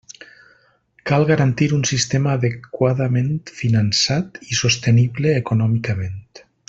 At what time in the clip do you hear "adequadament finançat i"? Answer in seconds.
2.41-4.59